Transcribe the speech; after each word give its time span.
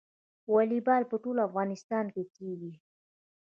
والیبال 0.53 1.03
په 1.11 1.15
ټول 1.23 1.37
افغانستان 1.47 2.05
کې 2.13 2.23
کیږي. 2.35 2.73